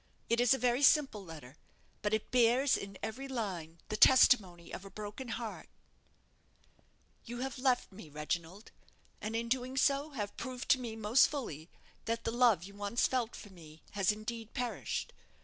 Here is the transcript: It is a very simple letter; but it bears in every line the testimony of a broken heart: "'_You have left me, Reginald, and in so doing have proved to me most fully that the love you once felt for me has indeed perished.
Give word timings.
It 0.31 0.39
is 0.41 0.51
a 0.55 0.57
very 0.57 0.81
simple 0.81 1.23
letter; 1.23 1.57
but 2.01 2.11
it 2.11 2.31
bears 2.31 2.75
in 2.75 2.97
every 3.03 3.27
line 3.27 3.77
the 3.89 3.95
testimony 3.95 4.71
of 4.73 4.83
a 4.83 4.89
broken 4.89 5.27
heart: 5.27 5.69
"'_You 7.27 7.43
have 7.43 7.59
left 7.59 7.91
me, 7.91 8.09
Reginald, 8.09 8.71
and 9.21 9.35
in 9.35 9.45
so 9.77 10.05
doing 10.07 10.13
have 10.15 10.35
proved 10.37 10.69
to 10.69 10.79
me 10.79 10.95
most 10.95 11.27
fully 11.27 11.69
that 12.05 12.23
the 12.23 12.31
love 12.31 12.63
you 12.63 12.73
once 12.73 13.05
felt 13.05 13.35
for 13.35 13.51
me 13.51 13.83
has 13.91 14.11
indeed 14.11 14.55
perished. 14.55 15.13